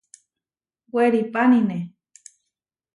Weripánine. 0.95 1.79